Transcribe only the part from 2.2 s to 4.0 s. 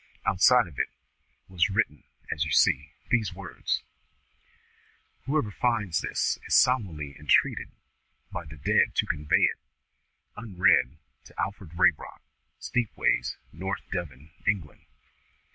as you see, these words: